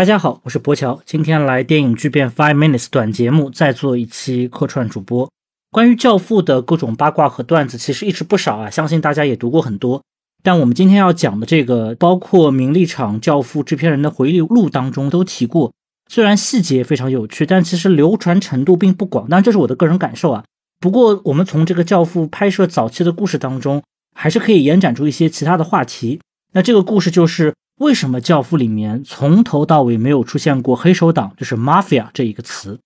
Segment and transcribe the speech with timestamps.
[0.00, 5.30] 大家好，我是博乔，今天来电影巨变 Five Minutes 短节目，再做一期客串主播。
[5.70, 10.02] 关于《教父》的各种八卦和段子，其实一直不少啊，相信大家也读过很多。
[10.42, 15.70] 但我们今天要讲的这个，包括名利场、《教父》制片人的回忆录当中都提过。
[16.10, 19.28] 虽然细节非常有趣，但其实流传程度并不广。
[19.28, 20.42] 当然，这是我的个人感受啊。
[20.80, 23.82] 不过，我们从这个《教父》拍摄早期的故事当中，
[24.14, 26.18] 还是可以延展出一些其他的话题。
[26.54, 27.52] 那这个故事就是。
[27.80, 32.78] 为什么《教父》里面从头到尾没有出现过“黑手党”就是 “mafia” 这一个词？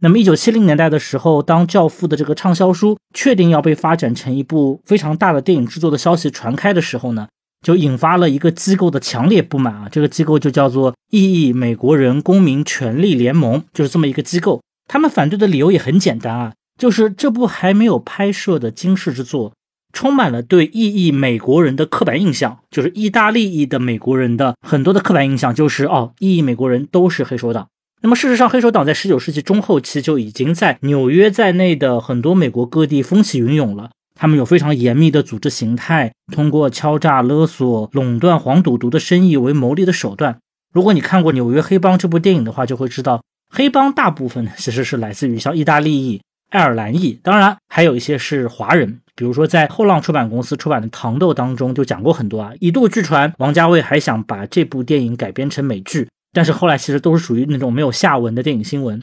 [0.00, 7.28] 那么，一九七零年代的时候，当《教父》的这个畅销书确定要被发展成一部非常大的电影制作的消息传开的时候呢，
[7.62, 9.88] 就引发了一个机构的强烈不满啊！
[9.92, 14.62] 这个机构就叫做“异议美国人公民权利联盟”，就是这么一个机构。
[14.86, 19.52] 他们反对的理由也很简单啊，就是这部还没有拍摄的惊世之作。
[19.92, 27.68] 充满了对意义美国人的刻板印象，就是意大利裔的美国人的很多的刻板印象，就是哦，意义美国人都是黑手党。
[28.00, 33.90] 那么事实上，黑手党在十九世纪中后期就已经在纽约在内的很多美国各地风起云涌了。
[34.14, 40.38] 他们有非常严密的组织形态，通过敲诈勒索、垄断黄赌毒的生意为牟利的手段。
[40.72, 49.00] 如果你看过《纽约黑帮》这部电影的话，就会知道，黑帮大部分其实是来自于像意大利裔、爱尔兰裔，当然还有一些是华人。
[49.14, 52.52] 比如说，在后浪出版公司出版的《糖豆》当中就讲过很多啊。
[52.60, 59.02] 一度据传王家卫还想把这部电影改编成美剧，但是后来其实都是属于那种没有下文的电影新闻。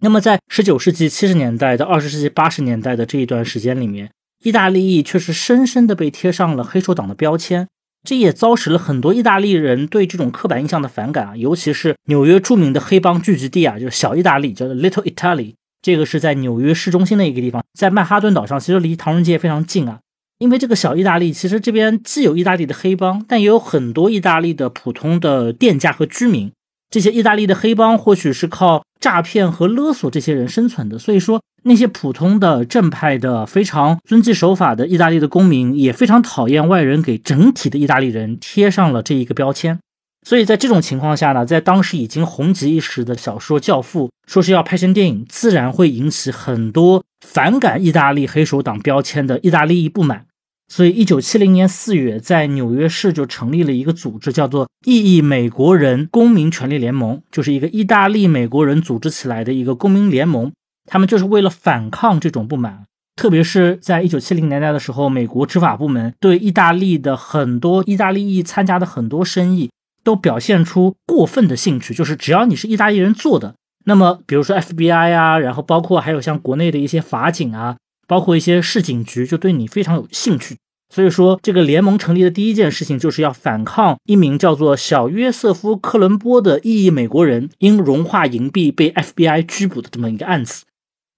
[0.00, 4.10] 那么，在十九世纪七十年代到二十世纪八十年代的这一段时间里面，
[4.42, 7.68] 意大利裔却是深深的被贴上了黑手党的标签，
[8.02, 11.36] 这也遭使了很多意大利人对这种刻板印象的反感啊。
[11.36, 15.54] 尤其是纽约著名的黑帮聚集地啊，就是小意大利，叫做 Little Italy。
[15.84, 19.98] 这个是在纽约市中心的一个地方，在曼哈顿岛上，其实离唐人街非常近啊。
[20.38, 26.50] 因为这个小意大利，其实这边既有意大利的黑帮，但也有很多意大利的普通的店家和居民。
[26.90, 39.78] 这些意大利的黑帮或许是靠诈骗和勒索这些人生存的，所以说那些普通的正派的、非常遵纪守法的意大利的公民，也非常讨厌外人给整体的意大利人贴上了这一个标签。
[40.24, 50.24] 所以在这种情况下呢，在当时已经红极一时的小说《教父》说是要拍成电影，自然会引起很多反感意大利黑手党标签的意大利裔不满。
[50.66, 60.50] 所以，一九七零年四月，在纽约市就成立了一个组织，叫做“意义美国人公民权利联盟”，就是一个意大利美国人组织起来的一个公民联盟。
[60.86, 69.68] 他们就是为了反抗这种不满，特别是在一九七零年代的时候，美国执法部门对意大利的很多意大利裔参加的很多生意。
[70.04, 73.54] 都表现出过分的兴趣，就是只要你是意大利人做的，
[73.86, 77.76] 那么比如说 FBI 啊，然后包括还有像国内的一些法警啊，
[78.06, 80.56] 包括一些市警局，就对你非常有兴趣。
[80.94, 90.64] 所以说，这个联盟成立的第一件事情就是要反抗一名叫做小约瑟夫·科伦波的异议美国人因融化银币被 FBI 拘捕的这么一个案子。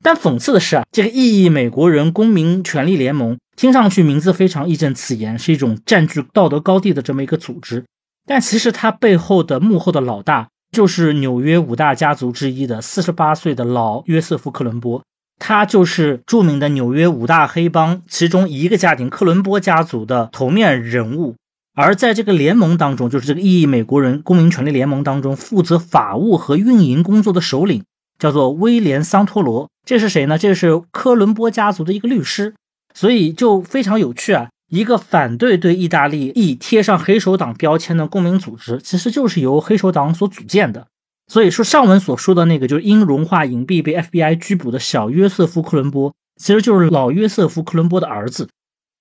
[0.02, 7.84] 但讽刺的是啊，这个异议美国人公民权利联盟听上去名字非常义正辞严，是一种占据道德高地的这么一个组织。
[8.26, 15.02] 但其实他背后的幕后的老大就是纽约五大家族之一的四十八岁的老约瑟夫·克伦波，
[15.38, 21.36] 他就是著名的纽约五大黑帮其中一个家庭克伦波家族的头面人物。
[21.74, 27.84] 而在这个联盟当中，就是这个异议美国人公民权利联盟当中负责法务和运营工作的首领，
[28.18, 29.68] 叫做威廉·桑托罗。
[29.84, 30.36] 这是谁呢？
[30.36, 32.54] 这是科伦波家族的一个律师，
[32.94, 34.48] 所以就非常有趣啊。
[34.68, 40.88] 一个反对对意大利裔贴上黑手党标签的公民组织，其实就是由黑手党所组建的。
[41.28, 48.48] 所以说，上文所说的那个就是因融化银币被 FBI 拘捕的小约瑟夫·克伦波，其实就是老约瑟夫·克伦波的儿子。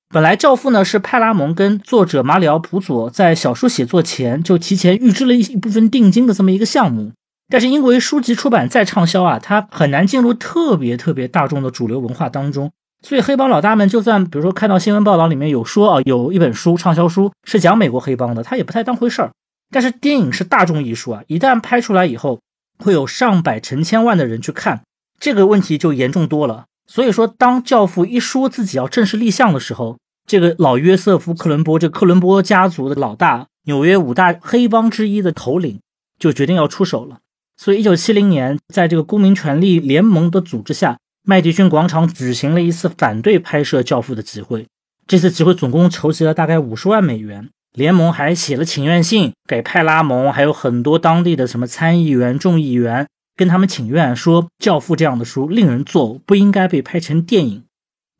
[0.09, 7.11] 本来《教父》呢是派拉蒙跟作者马里奥·普佐在小说写作前就提前预支了一一部分定金的这么一个项目，
[7.49, 12.71] 但是因为书籍出版再畅销啊，它很难进入特别特别大众的主流文化当中。
[13.05, 19.29] 所以黑帮老大们就算比如说看到新闻报道里面有说啊，有一本书畅销书是讲美国黑帮的，他也不太当回事儿。
[19.69, 22.39] 但是电影是大众艺术啊，一旦拍出来以后，
[22.79, 24.81] 会有上百成千万的人去看，
[25.19, 26.65] 这个问题就严重多了。
[26.87, 35.79] 所以说，当教父一说自己要正式立项的时候，这个老约瑟夫·克伦波，这克伦波家族的老大，纽约五大黑帮之一的头领，
[36.17, 37.19] 就决定要出手了。
[37.55, 40.97] 所以，一九七零年，在这个公民权利联盟的组织下。
[41.27, 44.67] 麦迪逊广场举行了一次反对拍摄《教父》的集会，
[45.07, 47.49] 这次集会总共筹集了大概五十万美元。
[47.73, 57.63] 联盟还写了请愿信给派拉蒙，还有很多当地的什么参议员、众议员，跟他们请愿说，《教父》这样的书令人作呕，不应该被拍成电影。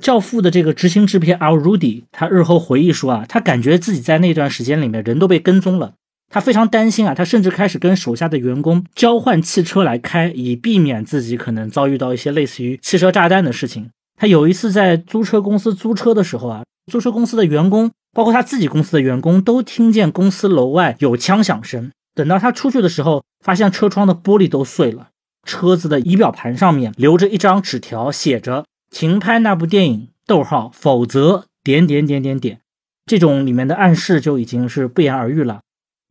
[0.03, 5.93] 《教父》的这个执行制片 Al Rudy，他日后回忆说啊，他感觉自己在那段时间里面人都被跟踪了，
[6.29, 13.89] 他非常担心啊，他甚至开始跟手下的员工交换汽车来开，以避免自己可能遭遇到一些类似于汽车炸弹的事情。
[14.17, 21.91] 他有一次在租车公司租车的时候啊，租车公司的员工，包括他自己公司的员工，都听见公司楼外有枪响声。
[22.13, 25.09] 等到他出去的时候，发现车窗的玻璃都碎了，
[25.45, 32.59] 车子的仪表盘上面留着一张纸条，写着“停拍那部电影”，逗号，否则点点点点点。
[33.05, 35.59] 这种里面的暗示就已经是不言而喻了。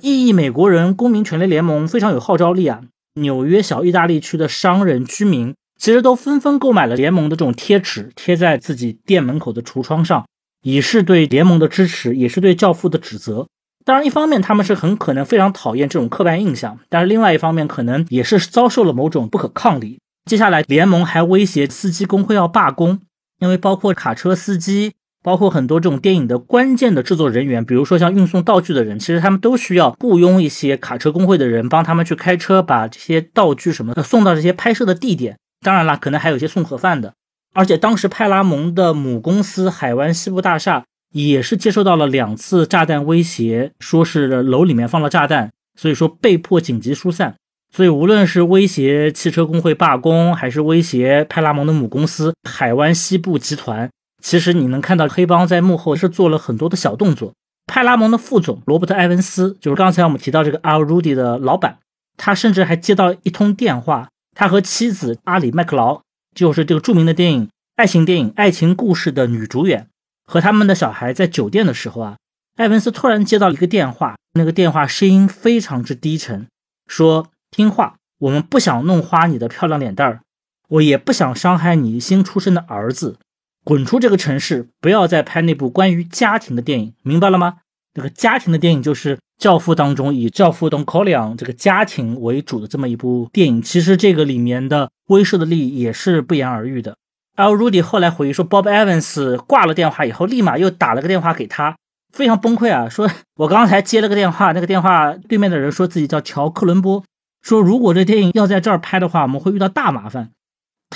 [0.04, 2.82] 异议美国人公民权利联盟非常有号召力啊！
[3.14, 10.26] 纽约小意大利区的商人居民其实都纷纷购买了联盟的这种贴纸，贴在自己店门口的橱窗上，
[10.62, 13.46] 以示对联盟的支持，也是对教父的指责。
[13.86, 19.98] 当然，一方面他们是很可能非常讨厌这种刻板印象，但是另外一方面可能也是遭受了某种不可抗力。
[20.26, 23.00] 接下来，联盟还威胁司机工会要罢工，
[23.40, 24.92] 因为包括卡车司机，
[25.24, 35.38] 包括很多这种电影的关键的制作人员，比如说像运送道具的人，其实他们都需要雇佣一些卡车工会的人帮他们去开车，把这些道具什么的送到这些拍摄的地点。
[35.62, 37.14] 当然了，可能还有一些送盒饭的。
[37.54, 40.84] 而且当时派拉蒙的母公司海湾西部大厦。
[41.14, 47.36] 也是接受到了两次炸弹威胁，说是楼里面放了炸弹，所以说被迫紧急疏散。
[47.72, 53.88] 所以无论是威胁汽车工会罢工，还是威胁派拉蒙的母公司海湾西部集团，
[54.24, 57.34] 其实你能看到黑帮在幕后是做了很多的小动作。
[57.66, 61.76] 派拉蒙的副总罗伯特·埃文斯，就是刚才我们提到这个 Al Rudy 的老板，
[62.16, 66.00] 他甚至还接到一通电话，他和妻子阿里·麦克劳，
[66.34, 69.88] 就是这个著名的电影爱情电影《爱情故事》的女主演。
[70.26, 72.16] 和他们的小孩在酒店的时候啊，
[72.56, 76.46] 艾文斯突然接到一个电话，那个电话声音非常之低沉，
[76.86, 80.20] 说：“听话，我们不想弄花你的漂亮脸蛋儿，
[80.68, 83.18] 我也不想伤害你新出生的儿子，
[83.64, 87.56] 滚出这个城市，不要再拍那部关于家庭的电影，明白了吗？
[87.94, 96.96] 那个家庭的电影就是《教父》当中以教父 Don Corleone 这个家庭为主的这么一部电影，其实这个里面的威慑的力也是不言而喻的。”
[97.36, 101.76] 而 Rudy 后来回忆说，Bob Evans 挂了电话以后，立马又打了个电话给他，
[102.12, 107.02] 非常崩溃啊，说我刚才接了个电话，那个电话对面的人说自己叫乔克伦波，
[107.42, 110.30] 说如果这电影要在这儿拍的话，我们会遇到大麻烦。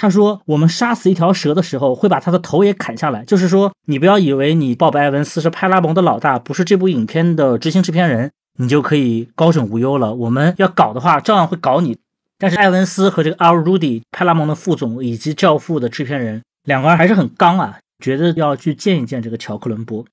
[0.00, 3.24] 他说我们杀死一条蛇的时候，会把他的头也砍下来。
[3.24, 10.14] 就是说，你不要以为你鲍勃艾文斯是派拉蒙的老大，不是这部影片的执行制片人，你就可以高枕无忧了。
[10.14, 11.98] 我们要搞的话，照样会搞你。
[12.38, 20.04] 但是艾文斯和这个 Al Rudy 派拉蒙的副总以及《教父》的制片人两个人还是很刚啊，觉得要去见一见这个乔克伦波。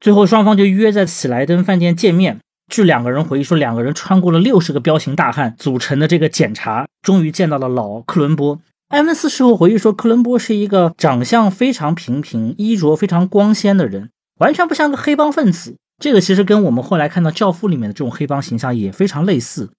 [0.00, 2.38] 最后双方就约在喜来登饭店见面。
[2.70, 8.58] 据两个人回忆说，两个人穿过了六十个彪形大汉组成的这个检查，终于见到了老克伦波。
[8.94, 15.74] 埃文斯事后回忆说，克伦波是一个长相非常平平、衣着非常光鲜的人，完全不像个黑帮分子。
[16.00, 19.72] 这个其实跟我们后来看到《教父》里面的这种黑帮形象也非常类似。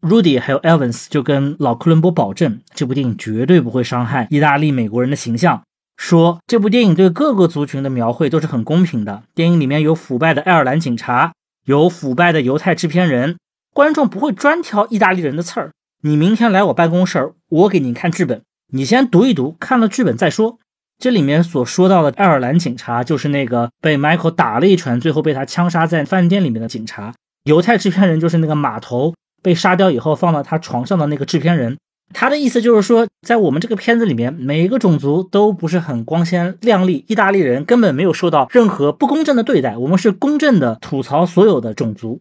[0.00, 5.62] Rudy 还有 Evans 就跟老克伦波保证，这部电影绝对不会伤害意大利美国人的形象，
[5.98, 9.24] 说这部电影对各个族群的描绘都是很公平的。
[9.34, 11.34] 电影里面有腐败的爱尔兰警察，
[11.66, 13.36] 有腐败的犹太制片人，
[13.74, 15.72] 观众不会专挑意大利人的刺儿。
[16.06, 20.60] 你明天来我办公室，我给你看剧本，你先读一读，看了剧本再说。
[21.00, 27.12] 这里面所说到的爱尔兰警察，就是那个被 Michael 打了一拳，最后被他枪杀在饭店里面的警察。
[27.42, 29.14] 犹太制片人就是那个码头。
[29.42, 31.76] 被杀掉以后放到他床上的那个制片人，
[32.14, 42.20] 他的意思就是说，在我们这个片子里面，每一个种族都不是很光鲜亮丽，意大利人根本没有受到任何不公正的对待，我们是公正的吐槽所有的种族。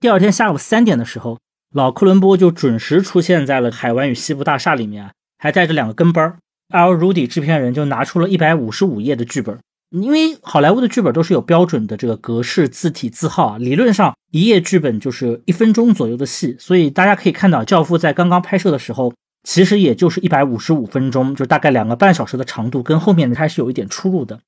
[0.00, 1.38] 第二天下午三点的时候，
[1.72, 6.38] 老克伦波就准时出现在了海湾与西部大厦里面，还带着两个跟班儿。
[6.70, 6.94] L.
[6.94, 9.56] Rudy 制片人就拿出了一百五十五页的剧本。
[9.90, 19.12] 因为好莱坞的剧本都是有标准的这个格式、字体、字号啊，理论上一页剧本就是一分钟左右的戏，所以大家可以看到，《教父》在刚刚拍摄的时候，
[19.42, 24.40] 其实也就是一百五十五分钟，就大概两个半小时的长度，跟后面的还是有一点出入的。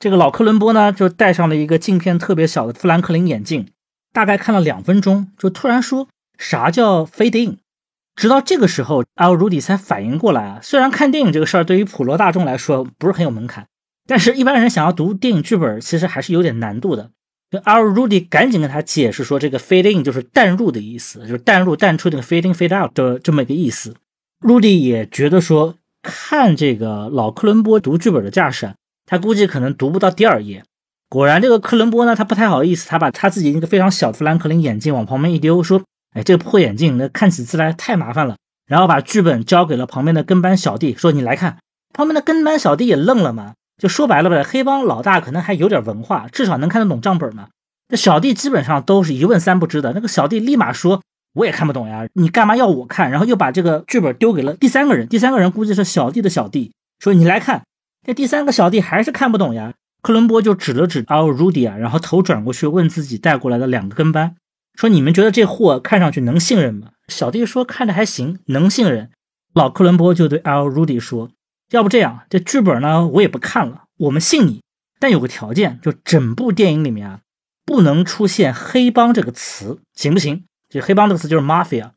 [0.00, 3.68] 这个老克伦波呢，就戴上了一个镜片特别小的富兰克林眼镜，
[4.12, 6.08] 大概看了两分钟，就突然说
[6.42, 7.58] ：“啥叫 fade in？”
[8.16, 13.66] 直到这个时候，Al Rudy 才反应过来啊，虽然看电影这个事儿对于普罗大众来说不是很有门槛。
[14.06, 17.10] 但是，一般人想要读电影剧本，其实还是有点难度的。
[17.50, 23.94] 就 Al Rudy 赶紧跟他解释说，这个 fade in 就是淡入的意思，就是淡入淡出这个 fade in fade out 的这么一个意思。
[24.40, 28.74] Rudy 也觉得说，看这个老克伦波读剧本的架势，
[29.06, 30.64] 他估计可能读不到第二页。
[31.08, 35.80] 果然，这个克伦波呢，他不太好意思，他把他自己那个非常小的富兰克林眼镜往旁边一丢，说
[36.12, 41.58] ：“哎，这个破眼镜，那看起字来太麻烦了。”然后把剧本交给了旁边的跟班小弟，说：“你来看。”
[41.92, 43.54] 旁边的跟班小弟也愣了嘛。
[43.78, 47.48] 就说白了呗，黑帮老大可能还有点文化，至少能看得懂账本嘛。
[47.88, 49.92] 这小弟基本上都是一问三不知的。
[49.92, 51.02] 那个小弟立马说
[51.34, 57.62] ：“我也看不懂呀，你干嘛要我看？”然后又把这个剧本丢给了第三个人，第三个人估计是小弟的小弟，说：“你来看。”
[58.06, 59.74] 这第三个小弟还是看不懂呀。
[60.02, 64.34] 克伦波就指了指 Al Rudy 啊，然后头转过去问自己带过来的两个跟班，
[64.74, 69.10] 说：“你们觉得这货看上去能信任吗？”小弟说：“看着还行，能信任。”
[69.54, 71.30] 老克伦波就对 L·Rudy 说
[71.70, 74.62] ：“要不这样，这剧本呢我也不看了，我们信你，
[74.98, 77.20] 但有个条件，就整部电影里面啊
[77.66, 80.44] 不能出现黑帮这个词，行不行？
[80.68, 81.90] 这黑帮这个词就是 mafia。”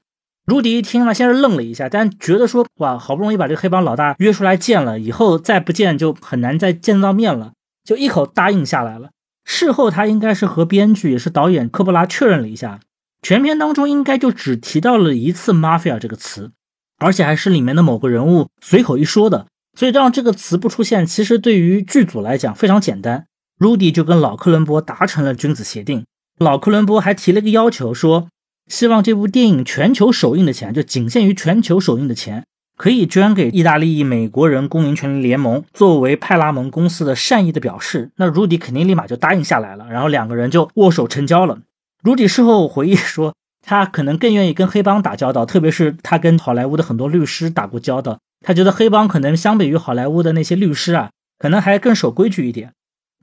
[0.46, 7.53] 卢迪一听呢，先是愣了一下，但觉得说：“哇，好不容易把这个黑帮老大约出来见了，以后再不见就很难再见到面了。”
[7.86, 9.12] 就一口答应下来了。
[9.46, 12.82] 事后他应该是和编剧也是导演科波拉确认了一下，
[13.22, 16.52] 全片当中应该就只提到了一次 “mafia” 这个词，
[16.98, 19.46] 而且还是里面的某个人物随口一说的。
[19.78, 23.28] 所以让这个词不出现，其实对于剧组来讲非常简单。
[23.60, 26.06] Rudy 就跟老克伦波达成了君子协定，
[26.40, 28.30] 老克伦波还提了个要求，说
[28.68, 32.46] 希望这部电影全球首映的钱就仅限于全球首映的钱。
[32.77, 38.12] 可以捐给意大利美国人公民权利联盟，作为派拉蒙公司的善意的表示。
[38.17, 41.60] 那 Rudy 肯定立马就答应下来了，然后两个人就握手成交了。
[42.03, 43.34] Rudy 事后回忆说，
[43.65, 52.74] 他可能更愿意跟黑帮打交道，特别是他跟好莱坞的很多律师打过交道，他觉得黑帮可能相比于好莱坞的那些律师啊，可能还更守规矩一点。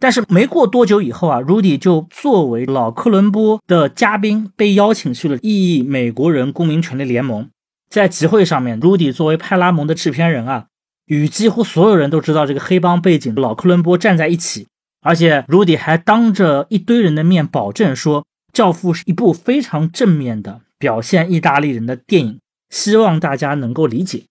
[0.00, 7.48] 但是没过多久以后啊，Rudy 就作为老克伦波的嘉宾被邀请去了意美国人公民权利联盟。
[7.92, 10.68] 在集会上面，Rudy 作为派拉蒙的制片人啊，
[11.04, 14.66] 与几乎所有人都知道这个黑帮背景的老克伦波站在一起，
[15.02, 18.22] 而且 Rudy 还当着一堆人的面保证说，
[18.54, 24.24] 《教父》是一部非常正面的表现意大利人的电影，希望大家能够理解。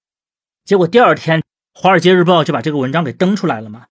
[0.65, 1.39] 结果第二天，
[1.79, 3.85] 《华尔街日报》就把这个文章给登出来了嘛，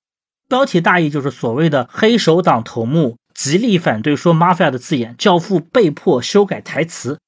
[0.49, 7.21] 标题大意就是所谓的黑手党头目极力反对说 “mafia” 的字眼，《教父》被迫修改台词。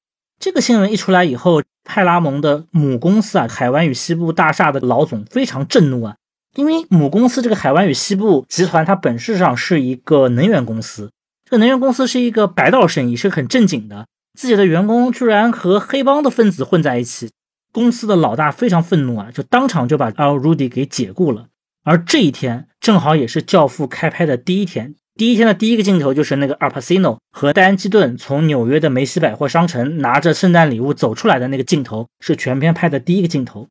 [0.43, 6.17] 这个新闻一出来以后，派拉蒙的母公司啊，海湾与西部大厦的老总非常震怒啊，
[6.57, 11.09] 因为母公司这个海湾与西部集团，它本质上是一个能源公司，
[11.45, 14.05] 这个能源公司是一个白道生意，是很正经的。
[14.37, 17.31] 自己的员工居然和黑帮的分子混在一起，
[17.71, 21.45] 公司的老大非常愤怒啊，就当场就把 Al Rudy 给解雇了。
[21.85, 24.95] 而这一天正好也是《教父》开拍的第一天。
[25.15, 33.67] 第一天的第一个镜头就是那个阿尔帕西诺和戴安基顿从纽约的梅西百货商城拿着圣诞礼物走出来的那个镜头，是全片拍的第一个镜头。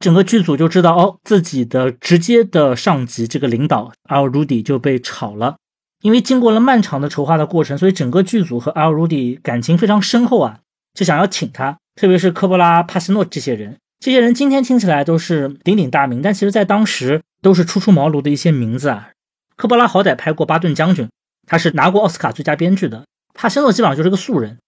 [0.00, 5.56] 整个剧组就知道哦，自己的直接的上级这个领导阿尔鲁迪就被炒了。
[6.02, 10.58] 因为经过了漫长的筹划的过程，所以整个剧组和阿尔鲁迪感情非常深厚啊，
[10.92, 11.78] 就想要请他。
[11.94, 19.10] 特别是科波拉、帕斯诺这些人，这些人今天听起来都是鼎鼎大名，但其实在当时都是初出茅庐的一些名字啊。
[19.56, 21.06] 科波拉好歹拍过《巴顿将军》，
[21.46, 23.04] 他是拿过奥斯卡最佳编剧的。
[23.34, 24.58] 帕西诺基本上就是个素人，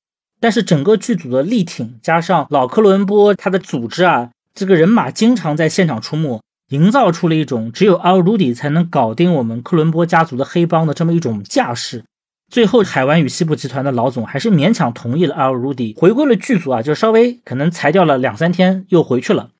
[0.40, 12.04] 但是整个剧组的力挺，加上老克伦波他的组织啊，这个人马经常在现场出没，营造出了一种只有阿尔鲁迪才能搞定我们克伦波家族的黑帮的这么一种架势。
[12.50, 19.50] 最后，海湾与西部集团的老总还是勉强同意了阿尔鲁迪回归了剧组啊，就稍微可能裁掉了两三天，又回去了。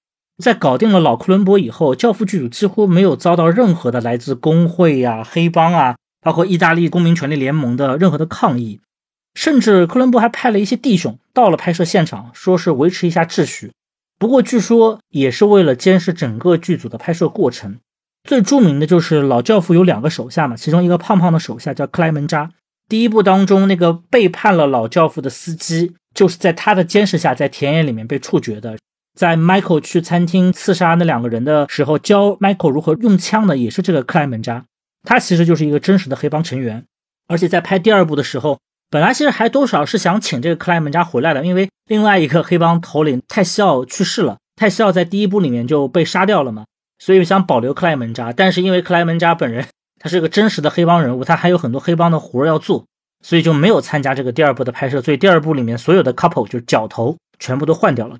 [0.42, 8.80] 在搞定了老克伦伯以后，教父剧组几乎没有遭到任何的来自工会呀、黑帮啊，包括意大利公民权利联盟的任何的抗议，
[9.34, 13.72] 甚至克伦波还派了一些弟兄到了拍摄现场，说是维持一下秩序。
[14.18, 17.78] 不过据说也是为了监视整个剧组的拍摄过程。
[18.24, 22.50] 最著名的就是老教父有两个手下嘛，其中一个胖胖的手下叫克莱门扎。
[22.88, 28.76] 第一部当中那个背叛了老教父的司机，就是在他的监视下在田野里面被处决的。
[29.14, 34.64] 在 Michael 去餐厅刺杀那两个人的时候，教 Michael 如何用枪的也是这个克莱门扎，
[35.04, 36.84] 他其实就是一个真实的黑帮成员。
[37.28, 38.58] 而且在拍第二部的时候，
[38.90, 46.64] 本来其实还多少是想请这个克莱门扎回来的，因为另外一个黑帮头领泰西奥去世了，泰西奥在第一部里面就被杀掉了嘛，
[46.98, 48.32] 所以想保留克莱门扎。
[48.32, 49.64] 但是因为克莱门扎本人
[50.00, 52.84] 他是个真实的黑帮人物，他还有很多黑帮的活要做，
[53.22, 55.00] 所以就没有参加这个第二部的拍摄。
[55.00, 58.18] 所以第二部里面所有的 couple 就是角头全部都换掉了。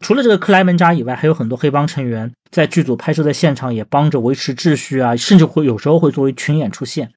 [0.00, 7.12] 除了这个克莱门扎以外，还有很多黑帮成员在剧组拍摄的现场也帮着维持秩序啊，甚至会有时候会作为群演出现。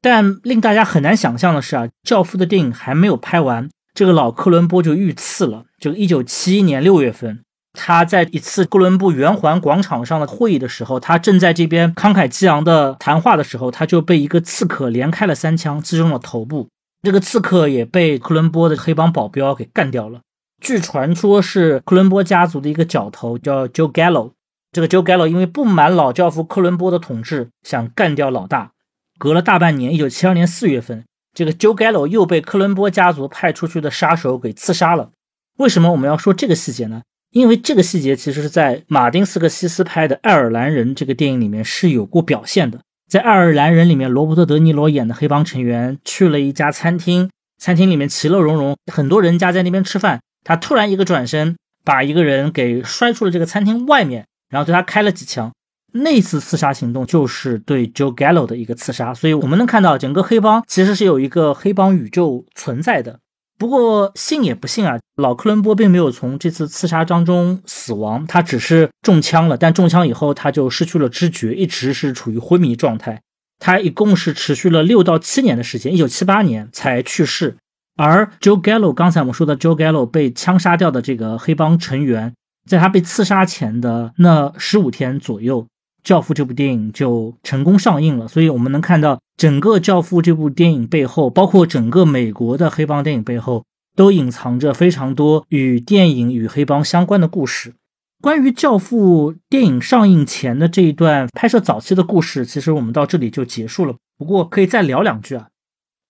[0.00, 5.64] 但令大家很难想象的是啊，《教父》的电影还没有拍完，这个老克伦波就遇刺了。
[5.78, 7.40] 就一九七一年六月份，
[7.72, 16.68] 他在一次哥伦布圆环广场上的会议的时候，他正在这边慷慨激昂的谈话的时候，他就被一个刺客连开了三枪，击中了头部。
[17.02, 20.20] 这个刺客也被克伦波的黑帮保镖给干掉了。
[20.62, 24.30] 据传说是克伦波家族的一个角头叫 Joe Gallo，
[24.70, 28.70] 这个 Joe Gallo 因为不满老教父克伦波的统治，想干掉老大。
[29.18, 31.04] 隔了大半年，一九七二年四月份，
[31.34, 35.10] 这个 Joe Gallo 又被科伦坡家族派出去的杀手给刺杀了。
[35.58, 37.02] 为什么我们要说这个细节呢？
[37.32, 42.78] 因为这个细节其实是在马丁斯克西斯拍的《爱尔兰人》这个电影里面是有过表现的。
[43.10, 50.20] 在《爱尔兰人》里面，罗伯特·德尼罗演的黑帮成员去了一家餐厅，餐厅里面其乐融融，很多人家在那边吃饭。
[50.44, 55.52] 他突然一个转身，把一个人给摔出了这个餐厅外面，然后对他开了几枪。
[55.94, 59.12] 那次刺杀行动就是对 Joe Gallo 的一个刺杀。
[59.12, 63.18] 所以我们能看到，整个黑帮其实是有一个黑帮宇宙存在的。
[63.58, 69.56] 不过信也不信啊，老克伦波并没有从这次刺杀当中死亡，他只是中枪了。
[69.56, 73.20] 但中枪以后他就失去了知觉，一直是处于昏迷状态。
[73.58, 77.56] 他一共是持续了六到七年的时间，一九七八年才去世。
[77.96, 82.34] 而 Joe Gallo，刚才我们说的 Joe Gallo 被枪杀掉的这个黑帮成员，
[82.68, 85.62] 在他被刺杀前的那十五天左右。
[86.04, 97.74] 《教父》这部电影就成功上映了，所以我们能看到整个《教父》这部电影背后，包括整个美国的黑帮电影背后，都隐藏着非常多与电影与黑帮相关的故事。
[98.20, 103.94] 关于《教父》电影上映前的这一段拍摄早期的故事，其实我们到这里就结束了。
[104.18, 105.46] 不过可以再聊两句啊。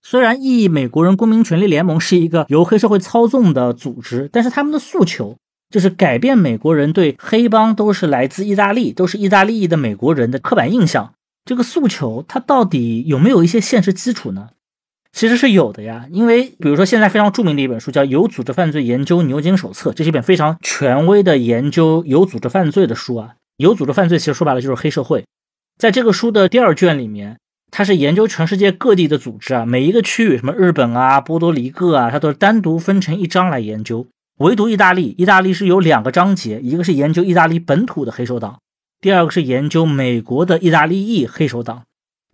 [0.03, 5.37] 虽然意义美国人公民权利联盟是一个由黑社会操纵的组织，但是他们的诉求。
[5.71, 11.15] 就是改变美国人对黑帮都是来自意大利，都是意大利裔的美国人的刻板印象。
[11.47, 14.51] 这个诉求，它到底有没有一些现实基础呢？
[15.13, 16.07] 其实是有的呀。
[16.11, 23.37] 因为比如说，现在非常著名的一本书叫《有组织犯罪研究牛津手册》，这是一本非常权威的研究有组织犯罪的书啊。
[23.57, 25.25] 有组织犯罪其实说白了就是黑社会。
[25.79, 27.39] 在这个书的第二卷里面，
[27.73, 34.07] 它是研究全世界各地的组织啊，每一个区域，什么日本啊、波多黎各啊，它都是单独分成一章来研究。
[34.41, 38.59] 唯独意大利，意大利是有两个章节，一个是研究意大利本土的黑手党，
[39.01, 41.83] 第二个是研究美国的意大利裔黑手党。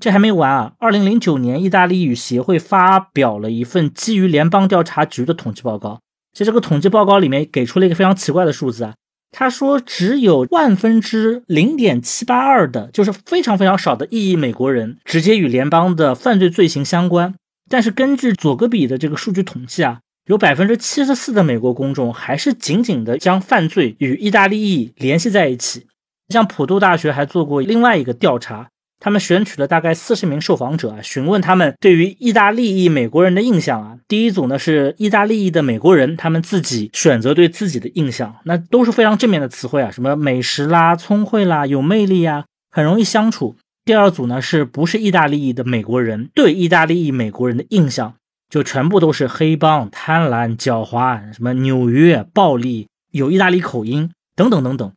[0.00, 0.72] 这还没完啊！
[0.78, 6.00] 二零零九年，意大利语协会发表了一份基于联邦调查局的统计报告。
[6.32, 8.94] 其实这个统计报告里面给出了一个非常奇怪的数字啊，
[9.30, 17.34] 他说只有万分之零点七八二的，就是非常非常少的异议美国人直接与联邦的犯罪罪行相关。
[17.70, 20.00] 但是根据佐格比的这个数据统计啊。
[20.28, 25.86] 有百分之七十四的美国公众还是紧紧的将犯罪与意大利裔联系在一起。
[26.28, 28.68] 像普渡大学还做过另外一个调查，
[29.00, 33.98] 他们选取了大概四十名受访者啊，询问他们对于意大利裔美国人的印象啊。
[34.08, 43.56] 第一组呢是意大利裔的美国人，他们自己选择对自己的印象，那都是非常正面的词汇啊，什么美食啦、聪慧啦、有魅力呀，很容易相处。
[43.84, 48.14] 第二组呢是不是意大利裔的美国人对意大利裔美国人的印象？
[48.50, 54.90] 就全部都是黑帮、贪婪、狡猾，什么纽约暴力，有意大利口音等等等等。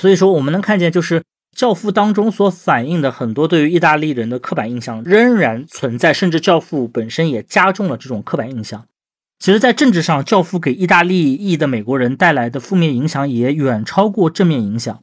[0.00, 1.20] 所以说，我们能看见，就是
[1.56, 8.84] 《教父》当中所反映的很多对于意大利人的刻板印象仍然存在，甚至《教父》本身也加重了这种刻板印象。
[9.38, 15.02] 其实，在政治上，《教父》给意大利裔的美国人带来的负面影响也远超过正面影响。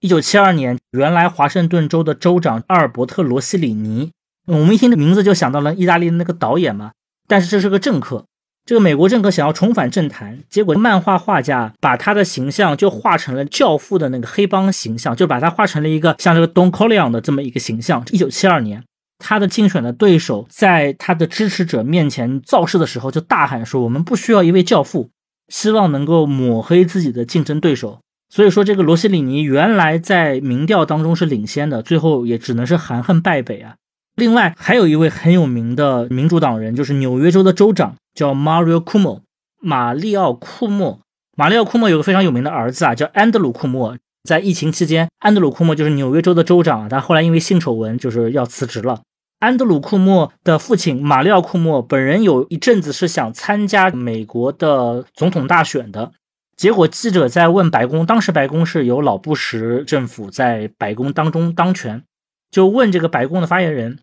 [0.00, 4.10] 一九七二年，原来华盛顿州的州长阿尔伯特·罗西里尼，
[4.46, 6.92] 我们一听这名字就想到了意大利的那个导演嘛。
[7.28, 8.24] 但是这是个政客，
[8.66, 18.04] 这个美国政客想要重返政坛，结果漫画画家把他的形象就画成了教父的那个黑帮形象，就把他画成了一个像这个 Don Corleone 的这么一个形象。
[18.12, 18.84] 一九七二年，
[19.18, 25.10] 他的竞选的对手在他的支持者面前造势的时候，就大喊说：“我们不需要一位教父，
[25.48, 27.98] 希望能够抹黑自己的竞争对手。”
[28.32, 33.74] 所以说，这个罗西里尼原来在民调当中是领先的，最后也只能是含恨败北啊。
[34.14, 39.20] 另外还有一位很有名的民主党人，就是纽约州的州长，叫 Mario Cuomo，
[39.60, 41.00] 马里奥·库莫。
[41.36, 43.96] 马里奥·库莫有个非常有名的儿子啊，叫安德鲁·库莫。
[44.24, 49.00] 在疫情期间，安德鲁·库莫就是纽约州的州长，他后来因为性丑闻就是要辞职了。
[49.38, 56.12] 安德鲁·库莫的父亲马里奥·库莫本人有一阵子是想参加美国的总统大选的，
[56.54, 62.04] 结果记者在问白宫，当时白宫是由老布什政府在白宫当中当权，
[62.50, 64.00] 就问这个白宫的发言人。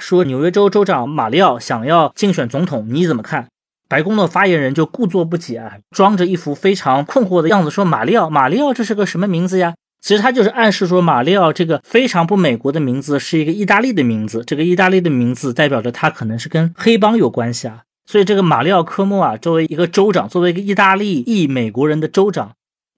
[0.00, 3.48] 说纽约州州长马里奥想要竞选总统，你怎么看？
[3.88, 17.82] 白宫的发言人就故作不解啊，装着一副非常困惑的样子说：“马里奥，马里奥，这是个什么名字呀？”其实他就是暗示说，马里奥这个非常不美国的名字是一个意大利的名字，这个意大利的名字代表着他可能是跟黑帮有关系啊。
[18.04, 22.52] 所以这个马里奥科莫啊，作为一个州长，作为一个意大利裔美国人的州长，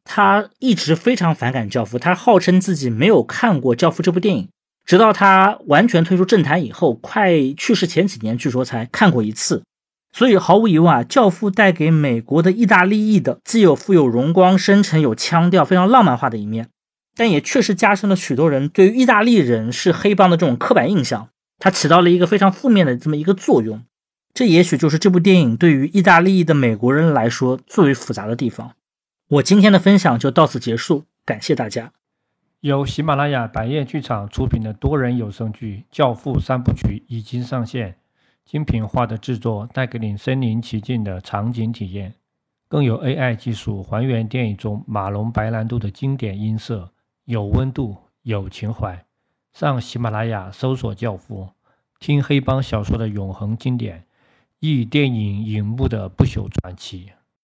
[0.05, 4.49] 他一直非常反感《教父》，他号称自己没有看过《教父》这部电影。
[4.89, 9.63] 直到他完全退出政坛以后，快去世前几年，据说才看过一次。
[10.15, 16.71] 所以毫无疑问啊，《教父》带给美国的意大利裔的，既有富有荣光、深沉、有腔调、非常浪漫化的一面，
[17.15, 21.29] 但也确实加深了许多人对于意大利人是黑帮的这种刻板印象。
[21.59, 23.83] 它起到了一个非常负面的这么一个作用。
[24.33, 28.73] 这也许就是这部电影对于意大利裔的美国人来说最为复杂的地方。
[29.29, 31.93] 我今天的分享就到此结束，感谢大家。
[32.61, 37.95] 由喜马拉雅百叶剧场出品的多人有声剧《教父三部曲》已经上线，
[38.45, 42.15] 精品化的制作带给你身临其境的场景体验，
[42.67, 46.91] 更有 AI 技术还原电影中马龙白兰度的经典音色，
[47.27, 49.05] 有温度，有情怀。
[49.53, 51.45] 上喜马拉雅搜索《教父》，
[52.01, 54.05] 听黑帮小说的永恒经典，
[54.59, 57.13] 忆电影荧幕的不朽传奇。